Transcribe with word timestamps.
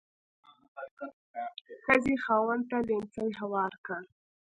ښځې 1.83 2.13
یې 2.15 2.21
خاوند 2.23 2.63
ته 2.69 2.77
لیهمڅی 2.87 3.29
هوار 3.39 3.73
کړ. 3.85 4.01